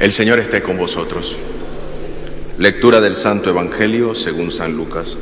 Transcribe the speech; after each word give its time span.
El 0.00 0.10
Señor 0.10 0.40
esté 0.40 0.60
con 0.60 0.76
vosotros. 0.76 1.38
Lectura 2.58 3.00
del 3.00 3.14
Santo 3.14 3.50
Evangelio 3.50 4.12
según 4.16 4.50
San 4.50 4.76
Lucas. 4.76 5.16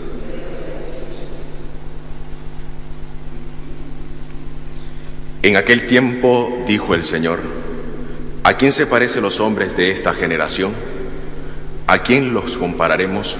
En 5.42 5.58
aquel 5.58 5.86
tiempo 5.86 6.64
dijo 6.66 6.94
el 6.94 7.02
Señor, 7.02 7.40
¿a 8.44 8.56
quién 8.56 8.72
se 8.72 8.86
parecen 8.86 9.22
los 9.22 9.40
hombres 9.40 9.76
de 9.76 9.90
esta 9.90 10.14
generación? 10.14 10.72
¿A 11.86 12.02
quién 12.02 12.32
los 12.32 12.56
compararemos? 12.56 13.36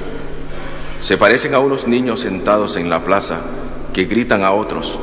Se 1.00 1.16
parecen 1.16 1.54
a 1.54 1.60
unos 1.60 1.88
niños 1.88 2.20
sentados 2.20 2.76
en 2.76 2.90
la 2.90 3.04
plaza 3.04 3.40
que 3.94 4.04
gritan 4.04 4.44
a 4.44 4.52
otros, 4.52 5.00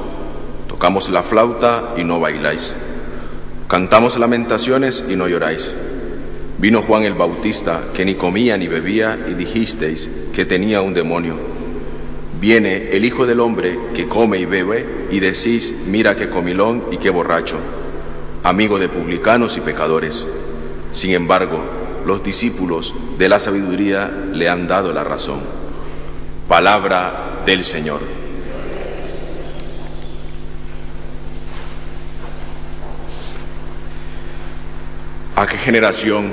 tocamos 0.68 1.10
la 1.10 1.24
flauta 1.24 1.96
y 1.98 2.04
no 2.04 2.20
bailáis, 2.20 2.76
cantamos 3.68 4.18
lamentaciones 4.20 5.04
y 5.10 5.16
no 5.16 5.28
lloráis. 5.28 5.76
Vino 6.60 6.82
Juan 6.82 7.04
el 7.04 7.14
Bautista, 7.14 7.84
que 7.94 8.04
ni 8.04 8.16
comía 8.16 8.58
ni 8.58 8.68
bebía, 8.68 9.18
y 9.30 9.34
dijisteis 9.34 10.10
que 10.34 10.44
tenía 10.44 10.82
un 10.82 10.94
demonio. 10.94 11.36
Viene 12.42 12.90
el 12.92 13.06
Hijo 13.06 13.26
del 13.26 13.40
Hombre, 13.40 13.80
que 13.94 14.10
come 14.10 14.40
y 14.40 14.46
bebe, 14.46 15.08
y 15.10 15.22
decís, 15.22 15.74
mira 15.88 16.18
qué 16.18 16.30
comilón 16.30 16.84
y 16.92 16.98
qué 16.98 17.10
borracho, 17.12 17.58
amigo 18.44 18.78
de 18.78 18.90
publicanos 18.90 19.56
y 19.56 19.62
pecadores. 19.62 20.28
Sin 20.92 21.12
embargo, 21.12 21.62
los 22.06 22.24
discípulos 22.24 22.94
de 23.18 23.30
la 23.30 23.40
sabiduría 23.40 24.12
le 24.34 24.50
han 24.50 24.68
dado 24.68 24.92
la 24.92 25.06
razón. 25.06 25.40
Palabra 26.50 27.42
del 27.46 27.64
Señor. 27.64 28.02
¿A 35.40 35.48
qué 35.48 35.56
generación 35.56 36.32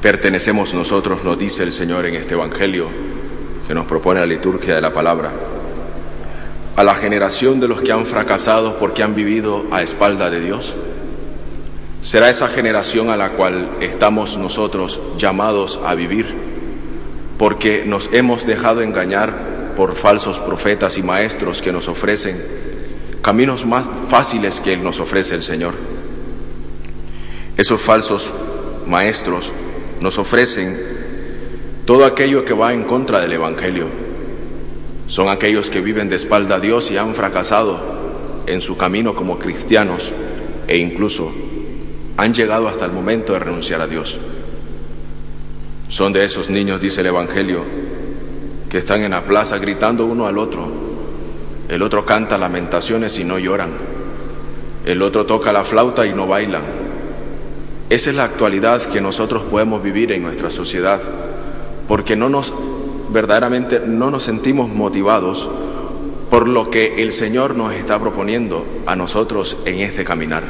pertenecemos 0.00 0.72
nosotros? 0.72 1.24
Nos 1.24 1.36
dice 1.36 1.64
el 1.64 1.72
Señor 1.72 2.06
en 2.06 2.14
este 2.14 2.34
Evangelio 2.34 2.86
que 3.66 3.74
nos 3.74 3.86
propone 3.86 4.20
la 4.20 4.26
liturgia 4.26 4.76
de 4.76 4.80
la 4.80 4.92
palabra. 4.92 5.32
A 6.76 6.84
la 6.84 6.94
generación 6.94 7.58
de 7.58 7.66
los 7.66 7.82
que 7.82 7.90
han 7.90 8.06
fracasado 8.06 8.78
porque 8.78 9.02
han 9.02 9.16
vivido 9.16 9.64
a 9.72 9.82
espalda 9.82 10.30
de 10.30 10.42
Dios. 10.42 10.76
¿Será 12.02 12.30
esa 12.30 12.46
generación 12.46 13.10
a 13.10 13.16
la 13.16 13.30
cual 13.30 13.68
estamos 13.80 14.38
nosotros 14.38 15.00
llamados 15.18 15.80
a 15.84 15.96
vivir 15.96 16.36
porque 17.36 17.82
nos 17.84 18.10
hemos 18.12 18.46
dejado 18.46 18.80
engañar 18.80 19.74
por 19.76 19.96
falsos 19.96 20.38
profetas 20.38 20.98
y 20.98 21.02
maestros 21.02 21.62
que 21.62 21.72
nos 21.72 21.88
ofrecen 21.88 22.40
caminos 23.22 23.66
más 23.66 23.88
fáciles 24.08 24.60
que 24.60 24.76
nos 24.76 25.00
ofrece 25.00 25.34
el 25.34 25.42
Señor? 25.42 25.74
Esos 27.56 27.80
falsos 27.80 28.34
maestros 28.86 29.52
nos 30.00 30.18
ofrecen 30.18 30.78
todo 31.86 32.04
aquello 32.04 32.44
que 32.44 32.52
va 32.52 32.74
en 32.74 32.84
contra 32.84 33.20
del 33.20 33.32
Evangelio. 33.32 33.86
Son 35.06 35.28
aquellos 35.28 35.70
que 35.70 35.80
viven 35.80 36.08
de 36.08 36.16
espalda 36.16 36.56
a 36.56 36.60
Dios 36.60 36.90
y 36.90 36.98
han 36.98 37.14
fracasado 37.14 37.80
en 38.46 38.60
su 38.60 38.76
camino 38.76 39.14
como 39.14 39.38
cristianos 39.38 40.12
e 40.68 40.76
incluso 40.76 41.32
han 42.16 42.34
llegado 42.34 42.68
hasta 42.68 42.84
el 42.84 42.92
momento 42.92 43.32
de 43.32 43.38
renunciar 43.38 43.80
a 43.80 43.86
Dios. 43.86 44.18
Son 45.88 46.12
de 46.12 46.24
esos 46.24 46.50
niños, 46.50 46.80
dice 46.80 47.00
el 47.00 47.06
Evangelio, 47.06 47.64
que 48.68 48.78
están 48.78 49.02
en 49.02 49.12
la 49.12 49.24
plaza 49.24 49.58
gritando 49.58 50.04
uno 50.04 50.26
al 50.26 50.38
otro. 50.38 50.66
El 51.68 51.82
otro 51.82 52.04
canta 52.04 52.36
lamentaciones 52.36 53.18
y 53.18 53.24
no 53.24 53.38
lloran. 53.38 53.70
El 54.84 55.02
otro 55.02 55.24
toca 55.24 55.52
la 55.52 55.64
flauta 55.64 56.06
y 56.06 56.12
no 56.12 56.26
bailan. 56.26 56.85
Esa 57.88 58.10
es 58.10 58.16
la 58.16 58.24
actualidad 58.24 58.82
que 58.82 59.00
nosotros 59.00 59.44
podemos 59.44 59.80
vivir 59.80 60.10
en 60.10 60.22
nuestra 60.22 60.50
sociedad, 60.50 61.00
porque 61.86 62.16
no 62.16 62.28
nos 62.28 62.52
verdaderamente 63.10 63.80
no 63.86 64.10
nos 64.10 64.24
sentimos 64.24 64.68
motivados 64.68 65.48
por 66.28 66.48
lo 66.48 66.68
que 66.68 67.00
el 67.02 67.12
Señor 67.12 67.54
nos 67.54 67.72
está 67.74 68.00
proponiendo 68.00 68.66
a 68.86 68.96
nosotros 68.96 69.56
en 69.64 69.78
este 69.78 70.04
caminar, 70.04 70.42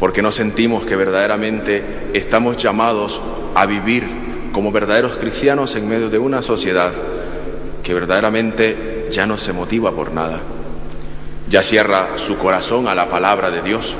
porque 0.00 0.22
no 0.22 0.32
sentimos 0.32 0.86
que 0.86 0.96
verdaderamente 0.96 1.84
estamos 2.14 2.56
llamados 2.56 3.20
a 3.54 3.66
vivir 3.66 4.04
como 4.52 4.72
verdaderos 4.72 5.18
cristianos 5.18 5.76
en 5.76 5.88
medio 5.88 6.08
de 6.08 6.18
una 6.18 6.40
sociedad 6.40 6.92
que 7.82 7.92
verdaderamente 7.92 9.08
ya 9.10 9.26
no 9.26 9.36
se 9.36 9.52
motiva 9.52 9.92
por 9.92 10.14
nada, 10.14 10.40
ya 11.50 11.62
cierra 11.62 12.16
su 12.16 12.38
corazón 12.38 12.88
a 12.88 12.94
la 12.94 13.10
palabra 13.10 13.50
de 13.50 13.60
Dios 13.60 13.96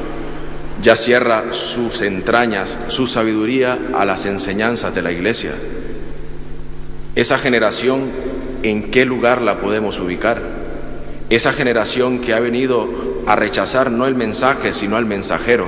ya 0.83 0.97
cierra 0.97 1.53
sus 1.53 2.03
entrañas, 2.03 2.79
su 2.89 3.07
sabiduría 3.07 3.79
a 3.95 4.05
las 4.05 4.27
enseñanzas 4.27 4.95
de 4.95 5.03
la 5.03 5.13
iglesia. 5.13 5.53
Esa 7.15 7.39
generación, 7.39 8.11
¿en 8.63 8.91
qué 8.91 9.05
lugar 9.05 9.43
la 9.43 9.59
podemos 9.59 10.01
ubicar? 10.01 10.41
Esa 11.29 11.53
generación 11.53 12.21
que 12.21 12.35
ha 12.35 12.41
venido 12.41 12.89
a 13.27 13.37
rechazar 13.37 13.91
no 13.91 14.07
el 14.07 14.15
mensaje, 14.15 14.73
sino 14.73 14.97
al 14.97 15.07
mensajero, 15.07 15.67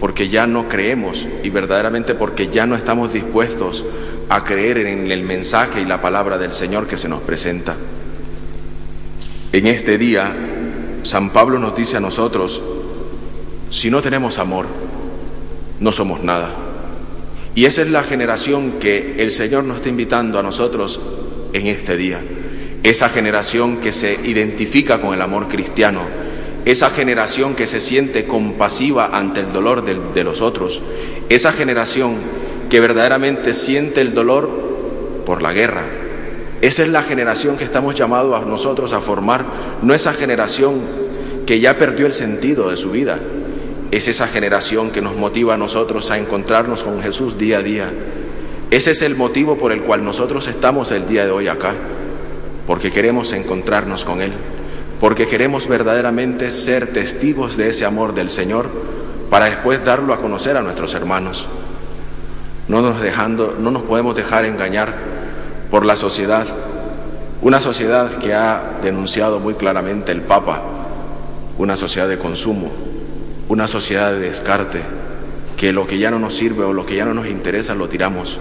porque 0.00 0.28
ya 0.28 0.46
no 0.46 0.68
creemos 0.68 1.28
y 1.42 1.50
verdaderamente 1.50 2.14
porque 2.14 2.48
ya 2.48 2.66
no 2.66 2.74
estamos 2.74 3.12
dispuestos 3.12 3.84
a 4.28 4.44
creer 4.44 4.78
en 4.78 5.10
el 5.10 5.22
mensaje 5.22 5.80
y 5.80 5.84
la 5.84 6.00
palabra 6.00 6.38
del 6.38 6.52
Señor 6.52 6.86
que 6.86 6.98
se 6.98 7.08
nos 7.08 7.22
presenta. 7.22 7.76
En 9.52 9.66
este 9.66 9.98
día, 9.98 10.34
San 11.02 11.30
Pablo 11.30 11.58
nos 11.58 11.76
dice 11.76 11.96
a 11.96 12.00
nosotros, 12.00 12.62
si 13.70 13.90
no 13.90 14.02
tenemos 14.02 14.38
amor, 14.38 14.66
no 15.80 15.92
somos 15.92 16.22
nada. 16.22 16.50
Y 17.54 17.64
esa 17.64 17.82
es 17.82 17.88
la 17.88 18.02
generación 18.02 18.72
que 18.80 19.16
el 19.18 19.32
Señor 19.32 19.64
nos 19.64 19.78
está 19.78 19.88
invitando 19.88 20.38
a 20.38 20.42
nosotros 20.42 21.00
en 21.54 21.66
este 21.66 21.96
día. 21.96 22.20
Esa 22.82 23.08
generación 23.08 23.78
que 23.78 23.92
se 23.92 24.12
identifica 24.24 25.00
con 25.00 25.14
el 25.14 25.22
amor 25.22 25.48
cristiano. 25.48 26.02
Esa 26.66 26.90
generación 26.90 27.54
que 27.54 27.66
se 27.66 27.80
siente 27.80 28.26
compasiva 28.26 29.06
ante 29.12 29.40
el 29.40 29.52
dolor 29.52 29.84
de, 29.84 30.24
los 30.24 30.42
otros. 30.42 30.82
Esa 31.28 31.52
generación 31.52 32.16
que 32.68 32.80
verdaderamente 32.80 33.54
siente 33.54 34.02
el 34.02 34.12
dolor 34.14 35.22
por 35.24 35.42
la 35.42 35.52
guerra. 35.52 35.86
Esa 36.60 36.82
es 36.82 36.88
la 36.88 37.02
generación 37.02 37.56
que 37.56 37.64
estamos 37.64 37.94
llamados 37.94 38.42
a 38.42 38.44
nosotros 38.44 38.92
a 38.92 39.00
formar, 39.00 39.46
no 39.82 39.94
esa 39.94 40.12
generación 40.12 40.80
que 41.46 41.60
ya 41.60 41.78
perdió 41.78 42.06
el 42.06 42.12
sentido 42.12 42.70
de 42.70 42.76
su 42.76 42.90
vida, 42.90 43.20
es 43.90 44.08
esa 44.08 44.26
generación 44.26 44.90
que 44.90 45.00
nos 45.00 45.16
motiva 45.16 45.54
a 45.54 45.58
nosotros 45.58 46.10
a 46.10 46.18
encontrarnos 46.18 46.82
con 46.82 47.00
Jesús 47.02 47.38
día 47.38 47.58
a 47.58 47.62
día. 47.62 47.92
Ese 48.70 48.90
es 48.90 49.02
el 49.02 49.14
motivo 49.14 49.56
por 49.56 49.70
el 49.72 49.82
cual 49.82 50.04
nosotros 50.04 50.48
estamos 50.48 50.90
el 50.90 51.06
día 51.06 51.24
de 51.24 51.30
hoy 51.30 51.48
acá, 51.48 51.74
porque 52.66 52.90
queremos 52.90 53.32
encontrarnos 53.32 54.04
con 54.04 54.20
Él, 54.20 54.32
porque 55.00 55.28
queremos 55.28 55.68
verdaderamente 55.68 56.50
ser 56.50 56.92
testigos 56.92 57.56
de 57.56 57.68
ese 57.68 57.84
amor 57.84 58.12
del 58.14 58.28
Señor 58.28 58.68
para 59.30 59.46
después 59.46 59.84
darlo 59.84 60.12
a 60.12 60.20
conocer 60.20 60.56
a 60.56 60.62
nuestros 60.62 60.94
hermanos. 60.94 61.46
No 62.66 62.82
nos, 62.82 63.00
dejando, 63.00 63.56
no 63.58 63.70
nos 63.70 63.82
podemos 63.82 64.16
dejar 64.16 64.44
engañar 64.44 64.94
por 65.70 65.84
la 65.84 65.94
sociedad, 65.94 66.46
una 67.42 67.60
sociedad 67.60 68.18
que 68.18 68.34
ha 68.34 68.78
denunciado 68.82 69.38
muy 69.38 69.54
claramente 69.54 70.10
el 70.10 70.22
Papa, 70.22 70.62
una 71.58 71.76
sociedad 71.76 72.08
de 72.08 72.18
consumo, 72.18 72.72
una 73.48 73.68
sociedad 73.68 74.12
de 74.12 74.20
descarte, 74.20 74.80
que 75.56 75.72
lo 75.72 75.86
que 75.86 75.98
ya 75.98 76.10
no 76.10 76.18
nos 76.18 76.34
sirve 76.34 76.64
o 76.64 76.72
lo 76.72 76.84
que 76.84 76.96
ya 76.96 77.04
no 77.04 77.14
nos 77.14 77.28
interesa 77.28 77.74
lo 77.74 77.88
tiramos, 77.88 78.38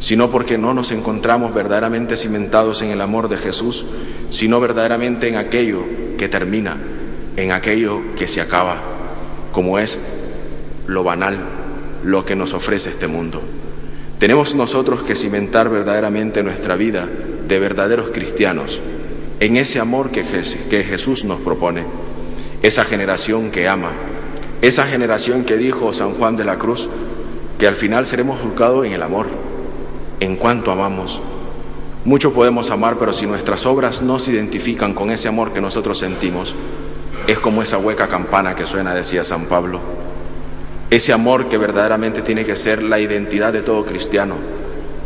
sino 0.00 0.30
porque 0.30 0.58
no 0.58 0.74
nos 0.74 0.92
encontramos 0.92 1.54
verdaderamente 1.54 2.16
cimentados 2.16 2.82
en 2.82 2.90
el 2.90 3.00
amor 3.00 3.28
de 3.28 3.36
Jesús, 3.36 3.84
sino 4.30 4.60
verdaderamente 4.60 5.28
en 5.28 5.36
aquello 5.36 5.84
que 6.18 6.28
termina, 6.28 6.76
en 7.36 7.52
aquello 7.52 8.00
que 8.16 8.26
se 8.26 8.40
acaba, 8.40 8.78
como 9.52 9.78
es 9.78 9.98
lo 10.86 11.04
banal, 11.04 11.38
lo 12.02 12.24
que 12.24 12.36
nos 12.36 12.54
ofrece 12.54 12.90
este 12.90 13.06
mundo. 13.06 13.42
Tenemos 14.18 14.54
nosotros 14.54 15.02
que 15.02 15.16
cimentar 15.16 15.70
verdaderamente 15.70 16.42
nuestra 16.42 16.76
vida 16.76 17.08
de 17.46 17.58
verdaderos 17.58 18.10
cristianos 18.10 18.80
en 19.40 19.56
ese 19.56 19.80
amor 19.80 20.10
que, 20.10 20.22
Jesús 20.22 21.24
nos 21.24 21.40
propone 21.40 21.84
esa 22.62 22.84
generación 22.84 23.50
que 23.50 23.66
ama, 23.66 23.92
esa 24.62 24.86
generación 24.86 25.44
que 25.44 25.56
dijo 25.56 25.92
San 25.94 26.12
Juan 26.14 26.36
de 26.36 26.44
la 26.44 26.58
Cruz, 26.58 26.90
que 27.58 27.66
al 27.66 27.76
final 27.76 28.04
seremos 28.04 28.40
juzgados 28.40 28.84
en 28.84 28.92
el 28.92 29.02
amor, 29.02 29.26
en 30.20 30.36
cuanto 30.36 30.70
amamos. 30.70 31.22
Mucho 32.04 32.34
podemos 32.34 32.70
amar, 32.70 32.96
pero 32.98 33.14
si 33.14 33.26
nuestras 33.26 33.64
obras 33.64 34.02
no 34.02 34.18
se 34.18 34.32
identifican 34.32 34.92
con 34.92 35.10
ese 35.10 35.28
amor 35.28 35.54
que 35.54 35.62
nosotros 35.62 35.98
sentimos, 35.98 36.54
es 37.26 37.38
como 37.38 37.62
esa 37.62 37.78
hueca 37.78 38.08
campana 38.08 38.54
que 38.54 38.66
suena, 38.66 38.94
decía 38.94 39.24
San 39.24 39.46
Pablo. 39.46 39.80
Ese 40.90 41.14
amor 41.14 41.48
que 41.48 41.56
verdaderamente 41.56 42.20
tiene 42.20 42.44
que 42.44 42.56
ser 42.56 42.82
la 42.82 43.00
identidad 43.00 43.54
de 43.54 43.62
todo 43.62 43.86
cristiano, 43.86 44.34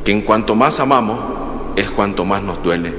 que 0.05 0.11
en 0.11 0.23
cuanto 0.23 0.57
más 0.57 0.81
amamos, 0.81 1.21
es 1.77 1.91
cuanto 1.91 2.25
más 2.25 2.43
nos 2.43 2.61
duele. 2.63 2.93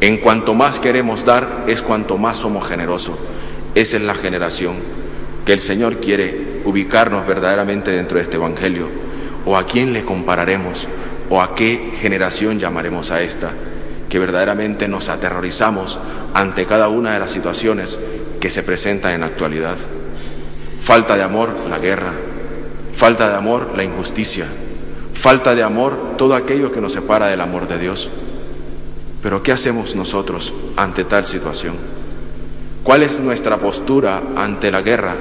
En 0.00 0.18
cuanto 0.18 0.54
más 0.54 0.78
queremos 0.78 1.24
dar, 1.24 1.64
es 1.66 1.82
cuanto 1.82 2.16
más 2.16 2.38
somos 2.38 2.66
generosos. 2.66 3.16
Esa 3.74 3.96
es 3.96 4.02
la 4.02 4.14
generación 4.14 5.05
que 5.46 5.52
el 5.52 5.60
Señor 5.60 6.00
quiere 6.00 6.60
ubicarnos 6.64 7.24
verdaderamente 7.24 7.92
dentro 7.92 8.18
de 8.18 8.24
este 8.24 8.36
Evangelio. 8.36 8.88
¿O 9.46 9.56
a 9.56 9.64
quién 9.64 9.92
le 9.92 10.04
compararemos? 10.04 10.88
¿O 11.30 11.40
a 11.40 11.54
qué 11.54 11.92
generación 12.00 12.58
llamaremos 12.58 13.12
a 13.12 13.22
esta? 13.22 13.52
Que 14.08 14.18
verdaderamente 14.18 14.88
nos 14.88 15.08
aterrorizamos 15.08 16.00
ante 16.34 16.66
cada 16.66 16.88
una 16.88 17.14
de 17.14 17.20
las 17.20 17.30
situaciones 17.30 17.96
que 18.40 18.50
se 18.50 18.64
presentan 18.64 19.12
en 19.12 19.20
la 19.20 19.26
actualidad. 19.26 19.76
Falta 20.82 21.16
de 21.16 21.22
amor, 21.22 21.54
la 21.70 21.78
guerra. 21.78 22.12
Falta 22.92 23.28
de 23.28 23.36
amor, 23.36 23.72
la 23.76 23.84
injusticia. 23.84 24.46
Falta 25.14 25.54
de 25.54 25.62
amor, 25.62 26.16
todo 26.18 26.34
aquello 26.34 26.72
que 26.72 26.80
nos 26.80 26.92
separa 26.92 27.28
del 27.28 27.40
amor 27.40 27.68
de 27.68 27.78
Dios. 27.78 28.10
Pero 29.22 29.44
¿qué 29.44 29.52
hacemos 29.52 29.94
nosotros 29.94 30.52
ante 30.76 31.04
tal 31.04 31.24
situación? 31.24 31.95
¿Cuál 32.86 33.02
es 33.02 33.18
nuestra 33.18 33.58
postura 33.58 34.22
ante 34.36 34.70
la 34.70 34.80
guerra? 34.80 35.16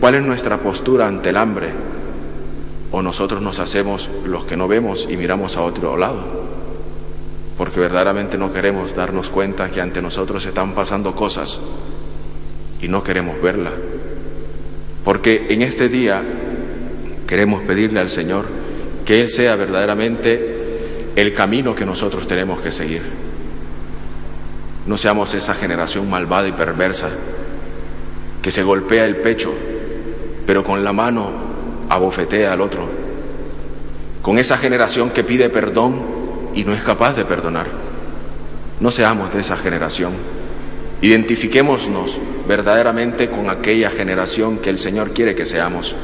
¿Cuál 0.00 0.16
es 0.16 0.22
nuestra 0.22 0.58
postura 0.58 1.06
ante 1.06 1.28
el 1.28 1.36
hambre? 1.36 1.68
¿O 2.90 3.02
nosotros 3.02 3.40
nos 3.40 3.60
hacemos 3.60 4.10
los 4.26 4.42
que 4.46 4.56
no 4.56 4.66
vemos 4.66 5.06
y 5.08 5.16
miramos 5.16 5.56
a 5.56 5.62
otro 5.62 5.96
lado? 5.96 6.24
Porque 7.56 7.78
verdaderamente 7.78 8.36
no 8.36 8.52
queremos 8.52 8.96
darnos 8.96 9.30
cuenta 9.30 9.70
que 9.70 9.80
ante 9.80 10.02
nosotros 10.02 10.44
están 10.44 10.74
pasando 10.74 11.14
cosas 11.14 11.60
y 12.82 12.88
no 12.88 13.04
queremos 13.04 13.40
verla. 13.40 13.70
Porque 15.04 15.46
en 15.50 15.62
este 15.62 15.88
día 15.88 16.20
queremos 17.28 17.62
pedirle 17.62 18.00
al 18.00 18.10
Señor 18.10 18.46
que 19.04 19.20
Él 19.20 19.28
sea 19.28 19.54
verdaderamente 19.54 21.12
el 21.14 21.32
camino 21.32 21.76
que 21.76 21.86
nosotros 21.86 22.26
tenemos 22.26 22.58
que 22.58 22.72
seguir. 22.72 23.27
No 24.88 24.96
seamos 24.96 25.34
esa 25.34 25.52
generación 25.52 26.08
malvada 26.08 26.48
y 26.48 26.52
perversa 26.52 27.10
que 28.40 28.50
se 28.50 28.62
golpea 28.62 29.04
el 29.04 29.16
pecho, 29.16 29.52
pero 30.46 30.64
con 30.64 30.82
la 30.82 30.94
mano 30.94 31.30
abofetea 31.90 32.54
al 32.54 32.62
otro. 32.62 32.88
Con 34.22 34.38
esa 34.38 34.56
generación 34.56 35.10
que 35.10 35.24
pide 35.24 35.50
perdón 35.50 36.00
y 36.54 36.64
no 36.64 36.72
es 36.72 36.82
capaz 36.82 37.14
de 37.16 37.26
perdonar. 37.26 37.66
No 38.80 38.90
seamos 38.90 39.30
de 39.34 39.40
esa 39.40 39.58
generación. 39.58 40.14
Identifiquémonos 41.02 42.18
verdaderamente 42.48 43.28
con 43.28 43.50
aquella 43.50 43.90
generación 43.90 44.56
que 44.56 44.70
el 44.70 44.78
Señor 44.78 45.10
quiere 45.10 45.34
que 45.34 45.44
seamos. 45.44 45.96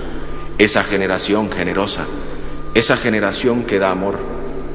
Esa 0.59 0.85
generación 0.85 1.51
generosa, 1.51 2.05
esa 2.75 2.99
generación 2.99 3.63
que 3.63 3.79
da 3.79 3.91
amor, 3.91 4.19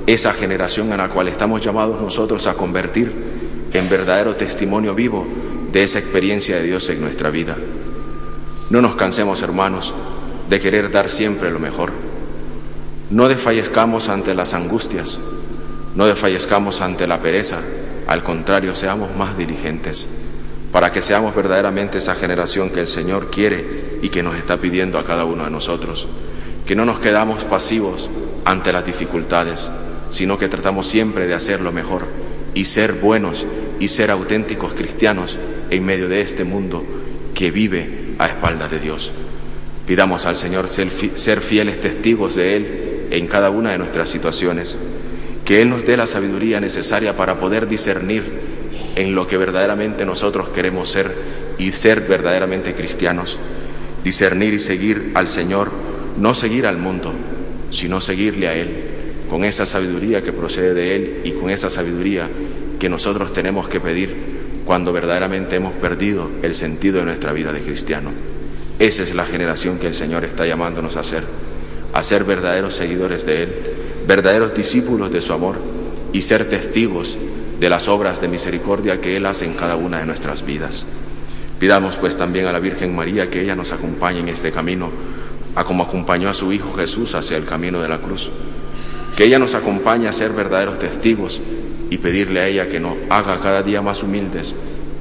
esa 0.08 0.34
generación 0.34 0.92
a 0.94 0.98
la 0.98 1.10
cual 1.10 1.28
estamos 1.28 1.62
llamados 1.62 2.02
nosotros 2.02 2.48
a 2.48 2.56
convertir 2.56 3.38
en 3.74 3.90
verdadero 3.90 4.36
testimonio 4.36 4.96
vivo 4.96 5.26
de 5.72 5.84
esa 5.84 6.00
experiencia 6.00 6.58
de 6.58 6.64
Dios 6.64 6.90
en 6.90 7.02
nuestra 7.02 7.30
vida. 7.30 7.56
No 8.70 8.82
nos 8.82 8.96
cansemos, 8.96 9.42
hermanos, 9.42 9.94
de 10.50 10.60
querer 10.60 10.92
dar 10.92 11.10
siempre 11.10 11.52
lo 11.52 11.60
mejor. 11.60 11.92
No 13.10 13.28
desfallezcamos 13.28 14.10
ante 14.10 14.36
las 14.36 14.54
angustias, 14.54 15.20
no 15.96 16.08
desfallezcamos 16.08 16.82
ante 16.82 17.08
la 17.08 17.22
pereza, 17.22 17.60
al 18.08 18.24
contrario, 18.24 18.76
seamos 18.76 19.16
más 19.16 19.38
diligentes 19.38 20.08
para 20.72 20.92
que 20.92 21.02
seamos 21.02 21.36
verdaderamente 21.36 21.98
esa 21.98 22.16
generación 22.16 22.70
que 22.70 22.80
el 22.80 22.88
Señor 22.88 23.30
quiere 23.32 24.00
y 24.02 24.10
que 24.10 24.24
nos 24.24 24.36
está 24.36 24.58
pidiendo 24.58 25.00
a 25.00 25.06
cada 25.06 25.26
uno 25.26 25.46
de 25.46 25.52
nosotros. 25.52 26.08
Que 26.66 26.76
no 26.76 26.86
nos 26.86 27.00
quedamos 27.00 27.44
pasivos 27.44 28.10
ante 28.46 28.72
las 28.72 28.86
dificultades, 28.86 29.70
sino 30.12 30.38
que 30.38 30.48
tratamos 30.48 30.88
siempre 30.88 31.28
de 31.28 31.34
hacer 31.34 31.62
lo 31.62 31.72
mejor 31.72 32.06
y 32.54 32.66
ser 32.66 32.94
buenos 32.94 33.46
y 33.80 33.88
ser 33.88 34.12
auténticos 34.12 34.74
cristianos 34.74 35.40
en 35.70 35.86
medio 35.86 36.08
de 36.08 36.22
este 36.22 36.44
mundo 36.44 36.84
que 37.34 37.52
vive 37.52 38.16
a 38.18 38.28
espaldas 38.28 38.72
de 38.72 38.80
Dios. 38.80 39.14
Pidamos 39.86 40.26
al 40.26 40.36
Señor 40.36 40.68
ser 40.68 41.42
fieles 41.42 41.80
testigos 41.80 42.36
de 42.36 42.56
Él 42.56 43.08
en 43.12 43.28
cada 43.28 43.50
una 43.50 43.72
de 43.72 43.78
nuestras 43.78 44.10
situaciones 44.10 44.78
que 45.50 45.64
Él 45.64 45.70
nos 45.72 45.84
dé 45.84 45.98
la 45.98 46.06
sabiduría 46.06 46.60
necesaria 46.60 47.18
para 47.18 47.40
poder 47.40 47.68
discernir 47.68 48.24
en 48.96 49.16
lo 49.16 49.26
que 49.26 49.36
verdaderamente 49.36 50.06
nosotros 50.06 50.50
queremos 50.50 50.90
ser 50.90 51.12
y 51.58 51.72
ser 51.72 52.02
verdaderamente 52.02 52.76
cristianos. 52.76 53.40
Discernir 54.04 54.54
y 54.54 54.60
seguir 54.60 55.10
al 55.16 55.28
Señor, 55.28 55.72
no 56.20 56.36
seguir 56.36 56.68
al 56.68 56.78
mundo, 56.78 57.14
sino 57.72 58.00
seguirle 58.00 58.48
a 58.48 58.54
Él, 58.54 58.70
con 59.28 59.44
esa 59.44 59.66
sabiduría 59.66 60.22
que 60.22 60.34
procede 60.34 60.76
de 60.76 60.96
Él 60.96 61.22
y 61.24 61.32
con 61.32 61.50
esa 61.50 61.72
sabiduría 61.72 62.30
que 62.80 62.90
nosotros 62.90 63.34
tenemos 63.34 63.68
que 63.68 63.80
pedir 63.80 64.16
cuando 64.66 64.94
verdaderamente 64.94 65.58
hemos 65.58 65.74
perdido 65.74 66.30
el 66.42 66.56
sentido 66.56 67.00
de 67.00 67.06
nuestra 67.06 67.34
vida 67.34 67.52
de 67.52 67.62
cristiano. 67.62 68.12
Esa 68.80 69.04
es 69.04 69.14
la 69.14 69.26
generación 69.26 69.78
que 69.78 69.88
el 69.88 69.94
Señor 69.94 70.24
está 70.24 70.46
llamándonos 70.48 70.96
a 70.96 71.04
ser, 71.04 71.24
a 71.94 72.04
ser 72.04 72.24
verdaderos 72.24 72.76
seguidores 72.76 73.26
de 73.26 73.44
Él 73.44 73.50
verdaderos 74.10 74.56
discípulos 74.56 75.12
de 75.12 75.22
su 75.22 75.34
amor 75.34 75.58
y 76.14 76.24
ser 76.24 76.50
testigos 76.50 77.16
de 77.60 77.70
las 77.70 77.88
obras 77.88 78.20
de 78.20 78.28
misericordia 78.28 79.00
que 79.00 79.16
Él 79.16 79.28
hace 79.28 79.46
en 79.46 79.54
cada 79.54 79.76
una 79.76 80.00
de 80.00 80.08
nuestras 80.08 80.44
vidas. 80.44 80.88
Pidamos 81.60 81.96
pues 81.98 82.18
también 82.18 82.48
a 82.48 82.52
la 82.52 82.60
Virgen 82.60 82.96
María 82.96 83.30
que 83.30 83.44
ella 83.44 83.56
nos 83.56 83.72
acompañe 83.72 84.22
en 84.22 84.30
este 84.30 84.52
camino, 84.52 84.90
a 85.54 85.64
como 85.64 85.84
acompañó 85.84 86.28
a 86.28 86.34
su 86.34 86.52
Hijo 86.52 86.74
Jesús 86.74 87.14
hacia 87.14 87.38
el 87.38 87.46
camino 87.46 87.84
de 87.84 87.88
la 87.88 88.00
cruz. 88.00 88.32
Que 89.16 89.26
ella 89.26 89.38
nos 89.38 89.54
acompañe 89.54 90.08
a 90.08 90.14
ser 90.14 90.32
verdaderos 90.32 90.80
testigos 90.80 91.40
y 91.90 91.98
pedirle 91.98 92.42
a 92.42 92.48
ella 92.48 92.70
que 92.70 92.80
nos 92.80 92.96
haga 93.10 93.40
cada 93.40 93.64
día 93.64 93.82
más 93.82 94.04
humildes 94.04 94.56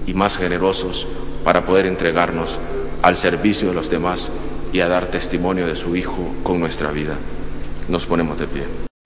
y 0.07 0.15
más 0.15 0.39
generosos 0.39 1.07
para 1.45 1.65
poder 1.65 1.87
entregarnos 1.87 2.59
al 3.03 3.17
servicio 3.17 3.69
de 3.69 3.75
los 3.75 3.91
demás 3.91 4.31
y 4.73 4.81
a 4.81 4.89
dar 4.89 5.11
testimonio 5.11 5.67
de 5.67 5.77
su 5.77 5.97
Hijo 5.97 6.35
con 6.43 6.61
nuestra 6.61 6.91
vida. 6.91 7.17
Nos 7.89 8.07
ponemos 8.07 8.39
de 8.39 8.47
pie. 8.47 8.63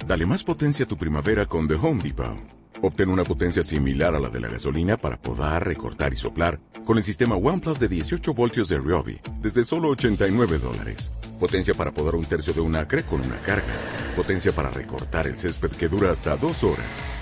Dale 0.06 0.26
más 0.26 0.42
potencia 0.42 0.84
a 0.84 0.88
tu 0.88 0.96
primavera 0.96 1.46
con 1.46 1.68
The 1.68 1.74
Home 1.74 2.02
Depot. 2.02 2.38
Obtén 2.84 3.10
una 3.10 3.22
potencia 3.22 3.62
similar 3.62 4.14
a 4.16 4.18
la 4.18 4.28
de 4.28 4.40
la 4.40 4.48
gasolina 4.48 4.96
para 4.96 5.16
podar, 5.16 5.64
recortar 5.64 6.12
y 6.12 6.16
soplar 6.16 6.58
con 6.84 6.98
el 6.98 7.04
sistema 7.04 7.36
OnePlus 7.36 7.78
de 7.78 7.86
18 7.86 8.34
voltios 8.34 8.68
de 8.68 8.78
Ryobi 8.78 9.20
desde 9.40 9.64
solo 9.64 9.90
89 9.90 10.58
dólares. 10.58 11.12
Potencia 11.38 11.74
para 11.74 11.92
podar 11.92 12.16
un 12.16 12.24
tercio 12.24 12.52
de 12.52 12.60
un 12.60 12.74
acre 12.74 13.04
con 13.04 13.20
una 13.20 13.36
carga. 13.36 13.72
Potencia 14.16 14.50
para 14.50 14.70
recortar 14.70 15.28
el 15.28 15.38
césped 15.38 15.70
que 15.70 15.88
dura 15.88 16.10
hasta 16.10 16.36
dos 16.36 16.64
horas. 16.64 17.21